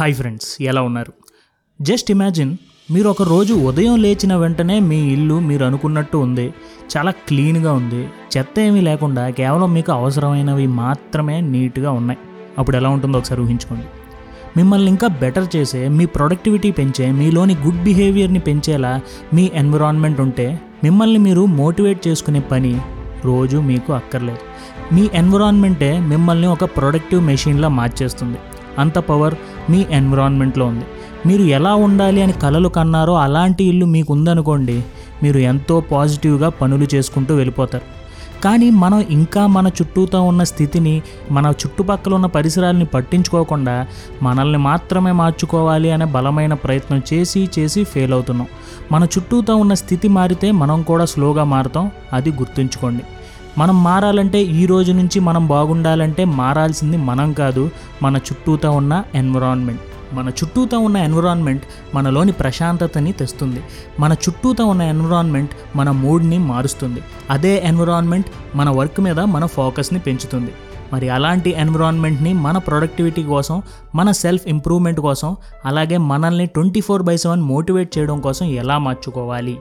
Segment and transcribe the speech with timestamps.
[0.00, 1.12] Hi friends ఎలా ఉన్నారు?
[1.82, 2.56] Just imagine
[2.90, 6.54] మీరు ఒక రోజు ఉదయం లేచిన వెంటనే మీ ఇల్లు మీరు అనుకున్నట్టు ఉంది.
[6.96, 8.08] చాలా క్లీన్గా ఉంది.
[8.36, 12.20] చెత్త ఏమీ లేకుండా కేవలం మీకు అవసరమైనవి మాత్రమే నీట్గా ఉన్నాయి.
[12.58, 13.84] అప్పుడు ఎలా ఉంటుందో ఒకసారి ఊహించుకోండి.
[14.56, 19.00] మిమ్మల్ని ఇంకా బెటర్ చేసే మీ ప్రొడక్టివిటీ పెంచే మీలోని గుడ్ బిహేవియర్ని పెంచేలా
[19.34, 22.80] మీ ఎన్విరాన్మెంట్ ఉంటే మిమ్మల్ని మీరు మోటివేట్ చేసుకునే పని
[23.24, 24.38] రోజు మీకు అక్కర్లేదు.
[24.94, 28.38] మీ ఎన్విరాన్మెంటే మిమ్మల్ని ఒక ప్రొడక్టివ్ మెషిన్లా మార్చేస్తుంది.
[28.78, 29.34] అంత పవర్
[29.70, 30.84] మీ ఎన్విరాన్మెంట్లో ఉంది.
[31.26, 34.82] మీరు ఎలా ఉండాలి అని కలలు కన్నారో అలాంటి ఇల్లు మీకు ఉందనుకోండి
[35.22, 38.00] మీరు ఎంతో పాజిటివ్గా పనులు చేసుకుంటూ వెళ్ళిపోతారు.
[38.44, 43.86] కానీ మనం ఇంకా మన చుట్టూతో ఉన్న స్థితిని మన చుట్టుపక్కల ఉన్న పరిసరాలని పట్టించుకోకుండా
[44.22, 48.46] మనల్ని మాత్రమే మార్చుకోవాలి అనే బలమైన ప్రయత్నం చేసి చేసి ఫెయిల్ అవుతున్నాం.
[48.92, 53.02] మన చుట్టూతో ఉన్న స్థితి మారితే మనం కూడా స్లోగా మారుతాం అది గుర్తుంచుకోండి.
[53.58, 57.70] మనం మారాలంటే ఈ రోజు నుంచి మనం బాగుండాలంటే మారాల్సింది మనం కాదు
[58.02, 59.80] మన చుట్టూతో ఉన్న ఎన్విరాన్మెంట్.
[60.14, 61.62] మన చుట్టూతో ఉన్న ఎన్విరాన్మెంట్
[61.94, 63.62] మనలోని ప్రశాంతతని తెస్తుంది.
[64.00, 67.02] మన చుట్టూతో ఉన్న ఎన్విరాన్మెంట్ మన మూడ్ని మారుస్తుంది.
[67.30, 70.52] అదే ఎన్విరాన్మెంట్ మన వర్క్ మీద మన ఫోకస్ని పెంచుతుంది.
[70.92, 73.62] మరి అలాంటి ఎన్విరాన్మెంట్ని మన ప్రొడక్టివిటీ కోసం
[73.94, 79.58] మన సెల్ఫ్ ఇంప్రూవ్మెంట్ కోసం అలాగే మనల్ని twenty four by seven motivate చేయడం కోసం ఎలా మార్చుకోవాలి?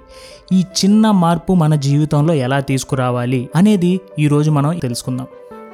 [0.53, 3.49] ఈ చిన్న మార్పు మన జీవితంలో ఎలా తీసుకురావాలి?
[3.55, 5.27] అనేది ఈరోజు మనం తెలుసుకుందాం.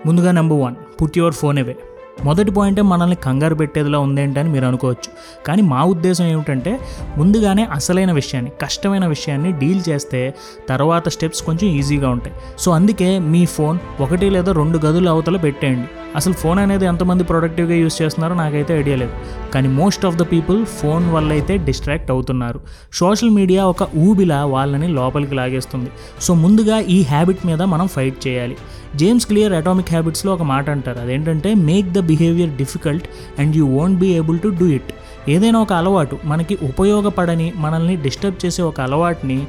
[0.05, 1.75] ముందుగా number one put your phone away.
[2.23, 5.09] మొదటి పాయింటే మనల్ని కంగారు పెట్టేదిలా ఉందేంటని మీరు అనుకోవచ్చు.
[5.45, 6.79] కానీ మా ఉద్దేశం ఏమిటంటే
[7.17, 10.33] ముందుగానే అసలైన విషయాన్ని కష్టమైన విషయాన్ని డీల్ చేస్తే
[10.69, 12.35] తర్వాత స్టెప్స్ కొంచెం ఈజీగా ఉంటాయి.
[12.59, 15.87] సో అందుకే మీ ఫోన్ ఒకటి లేదా రెండు గదుల అవతల పెట్టేయండి.
[16.15, 19.13] అసలు ఫోన్ అనేది ఎంతమంది ప్రొడక్టివ్గా యూస్ చేస్తున్నారో నాకైతే ఐడియా లేదు.
[19.53, 22.59] కానీ most of the people phone వల్ల అయితే డిస్ట్రాక్ట్ అవుతున్నారు.
[22.93, 25.89] సోషల్ మీడియా ఒక ఊబిలా వాళ్ళని లోపలికి లాగేస్తుంది.
[26.21, 28.57] సో ముందుగా ఈ హ్యాబిట్ మీద మనం ఫైట్ చేయాలి.
[28.95, 30.99] జేమ్స్ క్లియర్ అటామిక్ హ్యాబిట్స్లో ఒక మాట అంటారు.
[30.99, 33.07] అదేంటంటే make the behaviour difficult
[33.39, 34.91] and you won't be able to do it.
[35.29, 39.39] ఏదైనా ఒక అలవాటు మనకి ఉపయోగపడని మనల్ని డిస్టర్బ్ చేసే ఒక అలవాటుని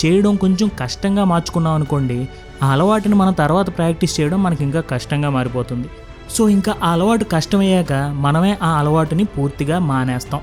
[0.00, 2.28] చేయడం కొంచెం కష్టంగా మార్చుకున్నాం అనుకోండి
[2.62, 5.88] ఆ అలవాటుని మనం తర్వాత ప్రాక్టీస్ చేయడం మనకి ఇంకా కష్టంగా మారిపోతుంది.
[6.34, 7.92] సో ఇంకా ఆ అలవాటు కష్టమయ్యాక
[8.24, 10.40] మనమే ఆ అలవాటుని పూర్తిగా మానేస్తాం.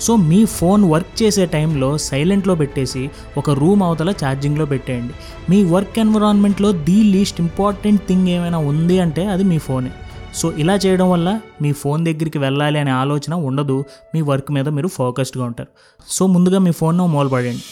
[0.00, 5.14] సో మీ ఫోన్ వర్క్ చేసే టైంలో సైలెంట్లో పెట్టేసి ఒక రూమ్ అవతల ఛార్జింగ్లో పెట్టేయండి.
[5.50, 9.90] మీ వర్క్ ఎన్విరాన్మెంట్లో ది లీస్ట్ ఇంపార్టెంట్ థింగ్ ఏమైనా ఉంది అంటే అది మీ ఫోనే.
[10.34, 11.28] సో ఇలా చేయడం వల్ల
[11.62, 13.84] మీ ఫోన్ దగ్గరికి వెళ్ళాలి అనే ఆలోచన ఉండదు
[14.14, 15.68] మీ వర్క్ మీద మీరు ఫోకస్డ్గా ఉంటారు.
[16.08, 17.64] సో ముందుగా మీ ఫోన్ను మూలపడండి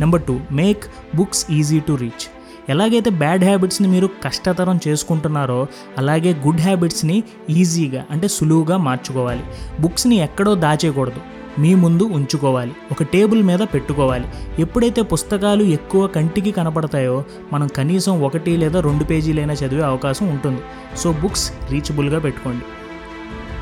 [0.00, 0.84] number two make
[1.16, 2.26] books easy to reach.
[2.68, 5.66] ఎలాగైతే బ్యాడ్ హ్యాబిట్స్ని మీరు కష్టతరం చేసుకుంటున్నారో
[5.98, 9.42] అలాగే గుడ్ హ్యాబిట్స్ని ఈజీగా అంటే సులువుగా మార్చుకోవాలి.
[9.80, 11.20] బుక్స్ని ఎక్కడో దాచేయకూడదు.
[11.60, 12.72] మీ ముందు ఉంచుకోవాలి.
[12.90, 14.28] ఒక టేబుల్ మీద పెట్టుకోవాలి.
[14.58, 20.60] ఎప్పుడైతే పుస్తకాలు ఎక్కువ కంటికి కనపడతాయో మనం కనీసం ఒకటి లేదా రెండు పేజీలైనా చదివే అవకాశం ఉంటుంది.
[20.96, 22.64] సో బుక్స్ రీచబుల్గా పెట్టుకోండి.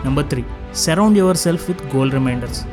[0.04, 0.44] Number three.
[0.74, 2.64] Surround yourself with goal reminders.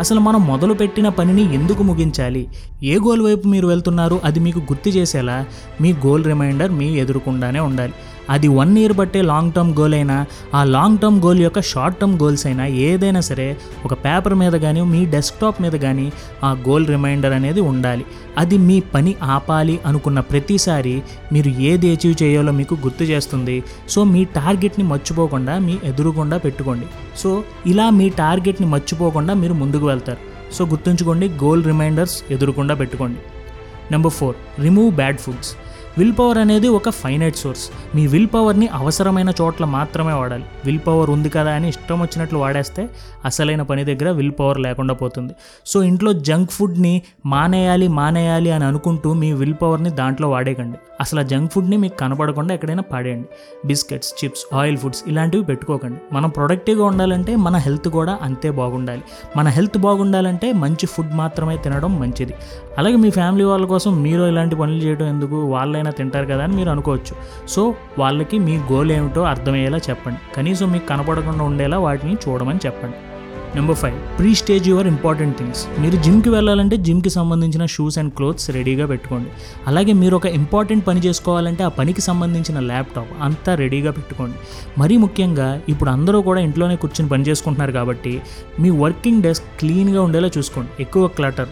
[0.00, 2.48] అసలు మనం మొదలుపెట్టిన పనిని ఎందుకు ముగించాలి?
[2.82, 4.20] ఏ గోల్ వైపు మీరు వెళ్తున్నారు?
[4.24, 5.46] అది మీకు గుర్తు చేసేలా
[5.80, 7.92] మీ గోల్ రిమైండర్ మీ ఎదురుకుండానే ఉండాలి.
[8.28, 12.18] అది వన్ ఇయర్ బట్టే లాంగ్ టర్మ్ గోల్ అయినా ఆ లాంగ్ టర్మ్ గోల్ యొక్క షార్ట్ టర్మ్
[12.18, 16.12] గోల్స్ అయినా ఏదైనా సరే ఒక పేపర్ మీద కానీ మీ డెస్క్టాప్ మీద కానీ
[16.44, 18.04] ఆ గోల్ రిమైండర్ అనేది ఉండాలి.
[18.38, 23.62] అది మీ పని ఆపాలి అనుకున్న ప్రతిసారి మీరు ఏది అచీవ్ చేయాలో మీకు గుర్తు చేస్తుంది.
[23.88, 26.86] సో మీ టార్గెట్ని మర్చిపోకుండా మీ ఎదురుగుండా పెట్టుకోండి.
[27.16, 30.18] సో ఇలా మీ టార్గెట్ని మర్చిపోకుండా మీరు ముందుకు వెళ్తారు.
[30.52, 33.18] సో గుర్తుంచుకోండి గోల్ రిమైండర్స్ ఎదురుకుండా పెట్టుకోండి.
[33.90, 35.50] Number four remove bad foods
[36.18, 40.44] willpower అనేది ఒక ఫైనైట్ సోర్స్ మీ విల్ పవర్ని అవసరమైన చోట్ల మాత్రమే వాడాలి.
[40.64, 42.88] విల్ పవర్ ఉంది కదా అని ఇష్టం వచ్చినట్లు వాడేస్తే
[43.24, 45.32] అసలైన పని దగ్గర విల్ పవర్ లేకుండా పోతుంది.
[45.66, 50.78] సో ఇంట్లో జంక్ ఫుడ్ని మానేయాలి మానేయాలి అని అనుకుంటూ మీ విల్ పవర్ని దాంట్లో వాడేయకండి.
[51.00, 53.28] అసలు ఆ జంక్ ఫుడ్ని మీకు కనపడకుండా ఎక్కడైనా పాడేయండి.
[53.66, 55.98] బిస్కెట్స్ చిప్స్ ఆయిల్ ఫుడ్స్ ఇలాంటివి పెట్టుకోకండి.
[56.12, 59.02] మనం ప్రొడక్టివ్గా ఉండాలంటే మన హెల్త్ కూడా అంతే బాగుండాలి.
[59.36, 62.34] మన హెల్త్ బాగుండాలంటే మంచి ఫుడ్ మాత్రమే తినడం మంచిది.
[62.78, 65.36] అలాగే మీ ఫ్యామిలీ వాళ్ళ కోసం మీరు ఇలాంటి పనులు చేయడం ఎందుకు?
[65.36, 67.16] వాళ్ళైనా తింటారు కదా అని మీరు అనుకోవచ్చు.
[67.48, 70.18] సో వాళ్ళకి మీ గోల్ ఏమిటో అర్థమయ్యేలా చెప్పండి.
[70.36, 72.96] కనీసం మీకు కనపడకుండా ఉండేలా వాటిని చూడమని చెప్పండి.
[73.56, 78.50] Number five pre stage your important things మీరు జిమ్కి వెళ్ళాలంటే జిమ్కి సంబంధించిన షూస్ అండ్ క్లోత్స్
[78.50, 79.30] రెడీగా పెట్టుకోండి.
[79.66, 84.34] అలాగే మీరు ఒక ఇంపార్టెంట్ పని చేసుకోవాలంటే ఆ పనికి సంబంధించిన ల్యాప్టాప్ అంతా రెడీగా పెట్టుకోండి.
[84.78, 88.22] మరీ ముఖ్యంగా ఇప్పుడు అందరూ కూడా ఇంట్లోనే కూర్చొని పని చేసుకుంటున్నారు కాబట్టి
[88.60, 90.70] మీ వర్కింగ్ డెస్క్ క్లీన్గా ఉండేలా చూసుకోండి.
[90.82, 91.48] ఎక్కువ క్లటర్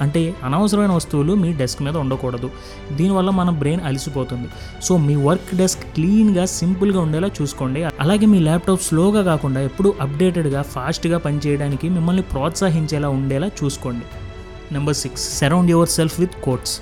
[0.00, 2.50] అంటే అనవసరమైన వస్తువులు మీ డెస్క్ మీద ఉండకూడదు.
[2.92, 4.48] దీనివల్ల మన బ్రెయిన్ అలసిపోతుంది.
[4.82, 7.84] సో మీ వర్క్ డెస్క్ క్లీన్గా సింపుల్గా ఉండేలా చూసుకోండి.
[7.84, 14.04] అలాగే మీ ల్యాప్టాప్ స్లోగా కాకుండా ఎప్పుడు అప్డేటెడ్గా ఫాస్ట్గా పనిచేయడానికి మిమ్మల్ని ప్రోత్సహించేలా ఉండేలా చూసుకోండి.
[14.74, 16.80] Number six surround yourself with quotes.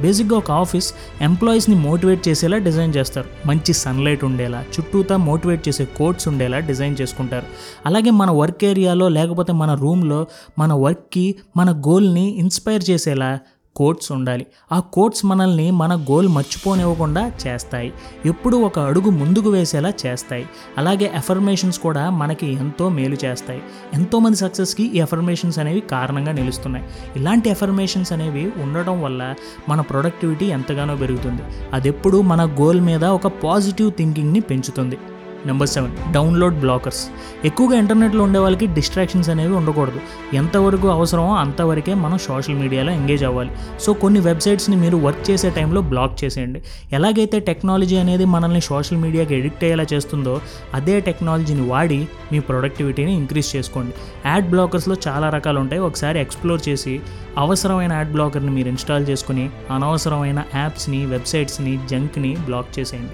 [0.00, 3.48] బేసిక్గా ఒక ఆఫీస్ ఎంప్లాయీస్ని మోటివేట్ చేసేలా డిజైన్ చేస్తారు.
[3.48, 7.46] మంచి సన్లైట్ ఉండేలా చుట్టూతా మోటివేట్ చేసే కోట్స్ ఉండేలా డిజైన్ చేసుకుంటారు.
[7.86, 10.26] అలాగే మన వర్క్ ఏరియాలో లేకపోతే మన రూమ్లో
[10.58, 13.38] మన వర్క్కి మన గోల్ని ఇన్స్పైర్ చేసేలా
[13.76, 14.46] కోట్స్ ఉండాలి.
[14.72, 17.92] ఆ కోట్స్ మనల్ని మన గోల్ మర్చిపోనివ్వకుండా చేస్తాయి.
[18.26, 20.48] ఎప్పుడూ ఒక అడుగు ముందుకు వేసేలా చేస్తాయి.
[20.78, 23.62] అలాగే ఎఫర్మేషన్స్ కూడా మనకి ఎంతో మేలు చేస్తాయి.
[23.94, 26.86] ఎంతోమంది సక్సెస్కి ఈ ఎఫర్మేషన్స్ అనేవి కారణంగా నిలుస్తున్నాయి.
[27.16, 29.34] ఇలాంటి ఎఫర్మేషన్స్ అనేవి ఉండడం వల్ల
[29.68, 31.42] మన ప్రొడక్టివిటీ ఎంతగానో పెరుగుతుంది.
[31.72, 34.98] అది ఎప్పుడు మన గోల్ మీద ఒక పాజిటివ్ థింకింగ్ని పెంచుతుంది.
[35.46, 37.10] Number seven download blockers.
[37.44, 40.00] ఎక్కువగా ఇంటర్నెట్లో ఉండే వాళ్ళకి డిస్ట్రాక్షన్స్ అనేవి ఉండకూడదు.
[40.36, 43.50] ఎంతవరకు అవసరమో అంతవరకే మనం సోషల్ మీడియాలో ఎంగేజ్ అవ్వాలి.
[43.80, 46.62] సో కొన్ని వెబ్సైట్స్ని మీరు వర్క్ చేసే టైంలో బ్లాక్ చేసేయండి.
[46.92, 50.40] ఎలాగైతే టెక్నాలజీ అనేది మనల్ని సోషల్ మీడియాకి ఎడిక్ట్ అయ్యేలా చేస్తుందో
[50.74, 53.94] అదే టెక్నాలజీని వాడి మీ ప్రొడక్టివిటీని ఇంక్రీజ్ చేసుకోండి.
[54.26, 55.82] యాడ్ బ్లాకర్స్లో చాలా రకాలు ఉంటాయి.
[55.82, 57.00] ఒకసారి ఎక్స్ప్లోర్ చేసి
[57.38, 63.10] అవసరమైన యాడ్ బ్లాకర్ని మీరు ఇన్స్టాల్ చేసుకుని అనవసరమైన యాప్స్ని వెబ్సైట్స్ని జంక్ని బ్లాక్ చేసేయండి.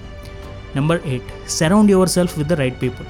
[0.75, 1.29] Number eight
[1.59, 3.07] surround yourself with the right people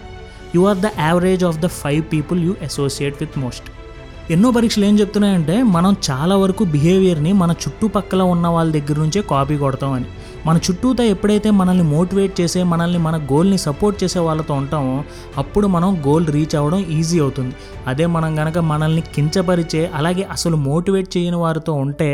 [0.55, 3.69] you are the average of the five people you associate with most
[4.33, 9.55] ఎన్నో పరీక్షలు ఏం చెప్తున్నాయంటే మనం చాలా వరకు బిహేవియర్ని మన చుట్టుపక్కల ఉన్న వాళ్ళ దగ్గర నుంచే కాపీ
[9.57, 10.07] కొడతామని.
[10.47, 15.03] మన చుట్టూతో ఎప్పుడైతే మనల్ని మోటివేట్ చేసే మనల్ని మన గోల్ని సపోర్ట్ చేసే వాళ్ళతో ఉంటామో
[15.37, 17.55] అప్పుడు మనం గోల్ రీచ్ అవ్వడం ఈజీ అవుతుంది.
[17.87, 22.09] అదే మనం కనుక మనల్ని కించపరిచే అలాగే అసలు మోటివేట్ చేయని వారితో ఉంటే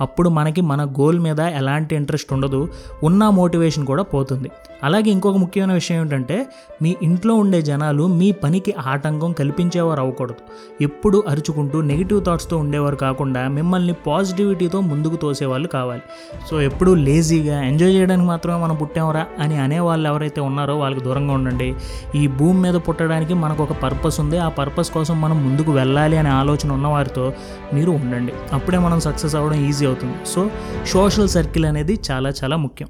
[0.00, 2.68] అప్పుడు మనకి మన గోల్ మీద ఎలాంటి ఇంట్రెస్ట్ ఉండదు
[3.02, 4.50] ఉన్న మోటివేషన్ కూడా పోతుంది.
[4.84, 6.46] అలాగే ఇంకొక ముఖ్యమైన విషయం ఏంటంటే
[6.82, 10.34] మీ ఇంట్లో ఉండే జనాలు మీ పనికి ఆటంకం కల్పించేవారు అవ్వకూడదు.
[10.80, 16.02] ఎప్పుడు అరుచుకుంటూ నెగిటివ్ థాట్స్తో ఉండేవారు కాకుండా మిమ్మల్ని పాజిటివిటీతో ముందుకు తోసేవాళ్ళు కావాలి.
[16.50, 21.32] సో ఎప్పుడు లేజీగా ఎంజాయ్ చేయడానికి మాత్రమే మనం పుట్టామరా అని అనే వాళ్ళు ఎవరైతే ఉన్నారో వాళ్ళకి దూరంగా
[21.32, 21.74] ఉండండి.
[22.14, 24.38] ఈ భూమి మీద పుట్టడానికి మనకు ఒక పర్పస్ ఉంది.
[24.38, 27.32] ఆ పర్పస్ కోసం మనం ముందుకు వెళ్ళాలి అనే ఆలోచన ఉన్నవారితో
[27.72, 28.32] మీరు ఉండండి.
[28.52, 30.14] అప్పుడే మనం సక్సెస్ అవ్వడం ఈజీ అవుతుంది.
[30.26, 30.50] సో
[30.86, 32.88] సోషల్ సర్కిల్ అనేది చాలా చాలా ముఖ్యం.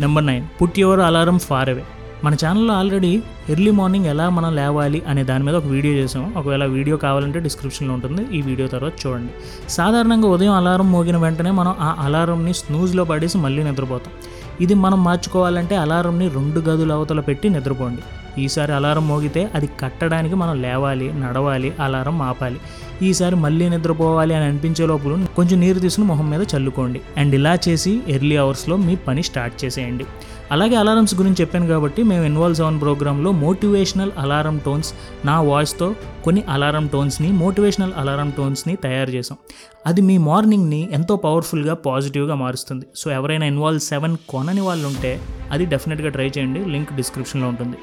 [0.00, 1.84] Number nine put your alarm far away
[2.24, 6.32] మన ఛానల్లో ఆల్రెడీ ఎర్లీ మార్నింగ్ ఎలా మనం లేవాలి అనే దాని మీద ఒక వీడియో చేసాము.
[6.36, 8.38] ఒకవేళ వీడియో కావాలంటే డిస్క్రిప్షన్లో ఉంటుంది.
[8.38, 9.32] ఈ వీడియో తర్వాత చూడండి.
[9.68, 14.12] సాధారణంగా ఉదయం అలారం మోగిన వెంటనే మనం ఆ అలారంని స్నూజ్లో పడేసి మళ్ళీ నిద్రపోతాం.
[14.60, 18.02] ఇది మనం మార్చుకోవాలంటే అలారంని రెండు గదుల అవతల పెట్టి నిద్రపోండి.
[18.38, 22.60] ఈసారి అలారం మోగితే అది కట్టడానికి మనం లేవాలి నడవాలి అలారం ఆపాలి.
[23.02, 27.00] ఈసారి మళ్ళీ నిద్రపోవాలి అని అనిపించే లోపల కొంచెం నీరు తీసుకుని మొహం మీద చల్లుకోండి.
[27.16, 30.04] అండ్ ఇలా చేసి ఎర్లీ అవర్స్లో మీ పని స్టార్ట్ చేసేయండి.
[30.52, 34.94] అలాగే అలారమ్స్ గురించి చెప్పాను కాబట్టి మేము ఇన్వాల్వ్ సెవెన్ ప్రోగ్రాంలో మోటివేషనల్ అలారం టోన్స్
[35.24, 35.94] నా వాయిస్తో
[36.24, 39.38] కొన్ని అలారం టోన్స్ని మోటివేషనల్ అలారం టోన్స్ని తయారు చేసాం
[39.86, 42.86] అది మీ మార్నింగ్ని ఎంతో పవర్ఫుల్గా పాజిటివ్గా మారుస్తుంది.
[42.96, 45.20] సో ఎవరైనా ఇన్వాల్వ్ సెవెన్ కొనని వాళ్ళు ఉంటే
[45.50, 46.64] అది డెఫినెట్గా ట్రై చేయండి.
[46.64, 47.76] లింక్ డిస్క్రిప్షన్లో ఉంటుంది.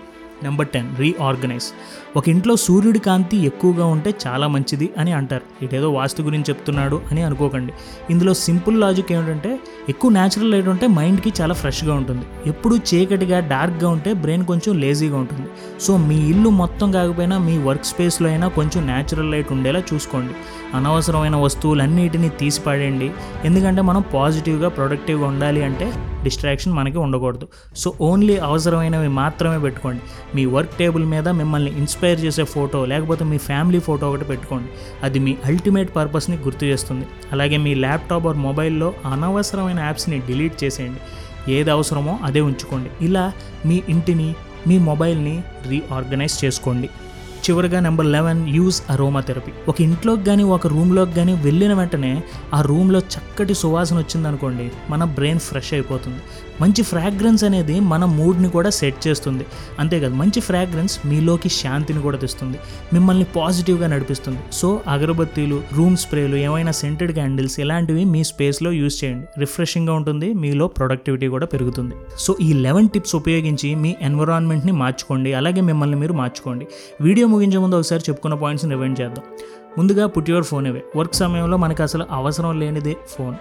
[0.44, 1.66] నెంబర్ టెన్ రీఆర్గనైజ్
[2.18, 5.66] ఒక ఇంట్లో సూర్యుడి కాంతి ఎక్కువగా ఉంటే చాలా మంచిది అని అంటారు.
[5.66, 7.74] ఇదేదో వాస్తు గురించి చెప్తున్నాడు అని అనుకోకండి.
[8.10, 9.60] ఇందులో సింపుల్ లాజిక్ ఏమిటంటే
[9.90, 12.26] ఎక్కువ న్యాచురల్ లైట్ ఉంటే మైండ్కి చాలా ఫ్రెష్గా ఉంటుంది.
[12.46, 15.48] ఎప్పుడు చీకటిగా డార్క్గా ఉంటే బ్రెయిన్ కొంచెం లేజీగా ఉంటుంది.
[15.82, 20.34] సో మీ ఇల్లు మొత్తం కాకపోయినా మీ వర్క్ స్పేస్లో అయినా కొంచెం న్యాచురల్ లైట్ ఉండేలా చూసుకోండి.
[20.78, 23.12] అనవసరమైన వస్తువులన్నిటినీ తీసి పడేయండి.
[23.46, 27.48] ఎందుకంటే మనం పాజిటివ్గా ప్రొడక్టివ్గా ఉండాలి అంటే డిస్ట్రాక్షన్ మనకి ఉండకూడదు.
[27.76, 30.02] సో ఓన్లీ అవసరమైనవి మాత్రమే పెట్టుకోండి.
[30.36, 34.68] మీ వర్క్ టేబుల్ మీద మిమ్మల్ని ఇన్స్పైర్ చేసే ఫోటో లేకపోతే మీ ఫ్యామిలీ ఫోటో ఒకటి పెట్టుకోండి.
[35.04, 37.06] అది మీ అల్టిమేట్ పర్పస్ని గుర్తు చేస్తుంది.
[37.31, 41.00] అలాగే మీ ల్యాప్టాప్ ఆర్ మొబైల్లో అనవసరమైన యాప్స్ని డిలీట్ చేసేయండి.
[41.51, 43.06] ఏది అవసరమో అదే ఉంచుకోండి.
[43.06, 43.33] ఇలా
[43.66, 44.36] మీ ఇంటిని
[44.67, 46.89] మీ మొబైల్ని రీఆర్గనైజ్ చేసుకోండి.
[47.45, 52.13] చివరిగా number eleven use aromatherapy ఒక ఇంట్లోకి కానీ ఒక రూమ్లోకి కానీ వెళ్ళిన వెంటనే
[52.53, 56.21] ఆ రూమ్లో చక్కటి సువాసన వచ్చిందనుకోండి మన బ్రెయిన్ ఫ్రెష్ అయిపోతుంది.
[56.62, 59.45] మంచి ఫ్రాగ్రెన్స్ అనేది మన మూడ్ని కూడా సెట్ చేస్తుంది.
[59.79, 62.57] అంతేకాదు మంచి ఫ్రాగ్రెన్స్ మీలోకి శాంతిని కూడా తెస్తుంది.
[62.93, 64.41] మిమ్మల్ని పాజిటివ్గా నడిపిస్తుంది.
[64.53, 69.25] సో అగరబత్తీలు రూమ్ స్ప్రేలు ఏమైనా సెంటెడ్ క్యాండిల్స్ ఇలాంటివి మీ స్పేస్లో యూజ్ చేయండి.
[69.39, 71.95] రిఫ్రెషింగ్గా ఉంటుంది మీలో ప్రొడక్టివిటీ కూడా పెరుగుతుంది.
[72.19, 76.67] సో ఈ లెవెన్ టిప్స్ ఉపయోగించి మీ ఎన్విరాన్మెంట్ని మార్చుకోండి అలాగే మిమ్మల్ని మీరు మార్చుకోండి.
[77.01, 79.26] వీడియో ముగించే ముందు ఒకసారి చెప్పుకున్న పాయింట్స్ని రివైండ్ చేద్దాం.
[79.78, 80.84] ముందుగా put your phone away.
[80.96, 83.36] Work సమయంలో మనకు అసలు అవసరం లేనిదే ఫోన్.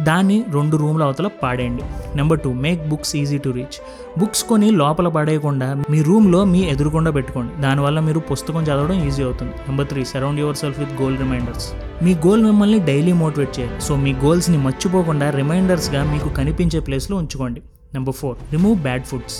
[0.00, 1.84] దాన్ని రెండు రూమ్ల అవతల పాడేయండి.
[2.16, 3.78] Number two make books easy to reach
[4.18, 7.62] books కొని లోపల పడేయకుండా మీ రూమ్లో మీ ఎదురుకుండా పెట్టుకోండి.
[7.62, 9.52] దానివల్ల మీరు పుస్తకం చదవడం ఈజీ అవుతుంది.
[9.68, 11.66] Number three surround yourself with goal reminders
[12.04, 13.80] me goal మిమ్మల్ని డైలీ మోటివేట్ చేయాలి.
[13.80, 17.62] సో మీ గోల్స్ని మర్చిపోకుండా రిమైండర్స్గా మీకు కనిపించే ప్లేస్లో ఉంచుకోండి.
[17.94, 19.38] Number four remove bad foods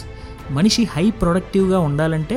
[0.51, 2.37] మనిషి హై ప్రొడక్టివ్గా ఉండాలంటే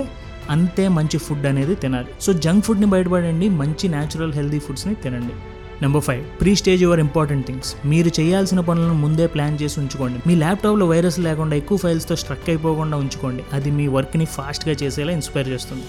[0.56, 2.12] అంతే మంచి ఫుడ్ అనేది తినాలి.
[2.22, 5.36] సో జంక్ ఫుడ్ని బయటపడండి మంచి న్యాచురల్ హెల్దీ ఫుడ్స్ని తినండి.
[5.84, 10.20] Number five pre stage your important things మీరు చేయాల్సిన పనులను ముందే ప్లాన్ చేసి ఉంచుకోండి.
[10.28, 13.44] మీ ల్యాప్టాప్లో వైరస్ లేకుండా ఎక్కువ ఫైల్స్తో స్ట్రక్ అయిపోకుండా ఉంచుకోండి.
[13.54, 15.86] అది మీ వర్క్ని ఫాస్ట్గా చేసేలా ఇన్స్పైర్ చేస్తుంది.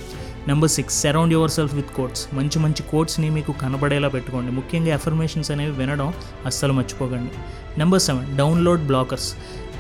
[0.48, 4.52] Number six surround yourself with quotes మంచి మంచి కోట్స్ని మీకు కనబడేలా పెట్టుకోండి.
[4.58, 6.08] ముఖ్యంగా ఎఫర్మేషన్స్ అనేవి వినడం
[6.46, 7.32] అస్సలు మర్చిపోకండి.
[7.78, 9.28] నెంబర్ సెవెన్ డౌన్లోడ్ బ్లాకర్స్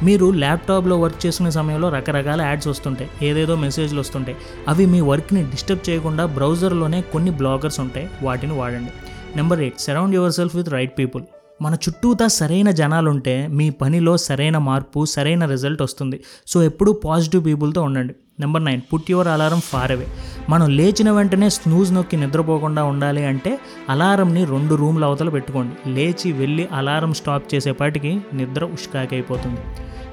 [0.02, 4.36] మీరు ల్యాప్టాప్లో వర్క్ చేసుకునే సమయంలో రకరకాల యాడ్స్ వస్తుంటాయి ఏదేదో మెసేజ్లు వస్తుంటాయి.
[4.68, 8.92] అవి మీ వర్క్ని డిస్టర్బ్ చేయకుండా బ్రౌజర్లోనే కొన్ని బ్లాగర్స్ ఉంటాయి వాటిని వాడండి.
[9.36, 11.22] Number eight surround yourself with right people.
[11.62, 16.24] మన చుట్టూతా సరైన జనాలుంటే మీ పనిలో సరైన మార్పు సరైన రిజల్ట్ వస్తుంది.
[16.46, 18.14] సో ఎప్పుడూ పాజిటివ్ పీపుల్తో ఉండండి.
[18.40, 20.06] Number nine put your alarm far away
[20.48, 23.58] మనం లేచిన వెంటనే స్నూజ్ నొక్కి నిద్రపోకుండా ఉండాలి అంటే
[23.88, 25.74] అలారంని రెండు రూమ్ల అవతల పెట్టుకోండి.
[25.90, 29.60] లేచి వెళ్ళి అలారం స్టాప్ చేసేపాటికి నిద్ర ఉష్కాకైపోతుంది.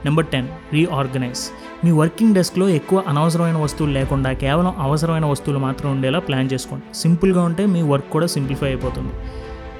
[0.05, 1.41] నెంబర్ టెన్ రీఆర్గనైజ్
[1.85, 6.97] మీ వర్కింగ్ డెస్క్లో ఎక్కువ అనవసరమైన వస్తువులు లేకుండా కేవలం అవసరమైన వస్తువులు మాత్రం ఉండేలా ప్లాన్ చేసుకోండి.
[6.97, 9.13] సింపుల్గా ఉంటే మీ వర్క్ కూడా సింప్లిఫై అయిపోతుంది.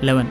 [0.05, 0.27] లెవెన్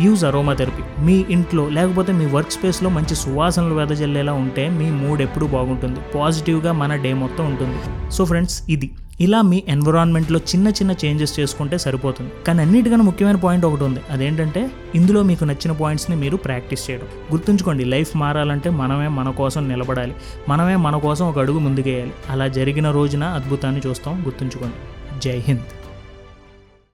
[0.00, 5.22] యూజ్ అరోమా థెరపీ మీ ఇంట్లో లేకపోతే మీ వర్క్ స్పేస్లో మంచి సువాసనలు వెదజల్లేలా ఉంటే మీ మూడ్
[5.22, 6.00] ఎప్పుడూ బాగుంటుంది.
[6.14, 8.10] పాజిటివ్గా మన డే మొత్తం ఉంటుంది.
[8.10, 8.90] సో ఫ్రెండ్స్ ఇది.
[9.20, 12.30] ఇలా మీ ఎన్విరాన్మెంట్లో చిన్న చిన్న చేంజెస్ చేసుకుంటే సరిపోతుంది.
[12.46, 14.00] కానీ అన్నిటికన్నా ముఖ్యమైన పాయింట్ ఒకటి ఉంది.
[14.10, 17.04] అదేంటంటే ఇందులో మీకు నచ్చిన పాయింట్స్ని మీరు ప్రాక్టీస్ చేయడం.
[17.32, 20.14] గుర్తుంచుకోండి లైఫ్ మారాలంటే మనమే మన కోసం నిలబడాలి.
[20.48, 22.12] మనమే మన కోసం ఒక అడుగు ముందుకేయాలి.
[22.30, 24.22] అలా జరిగిన రోజున అద్భుతాన్ని చూస్తాం.
[24.26, 24.74] గుర్తుంచుకోండి.
[25.20, 25.81] జై హింద్.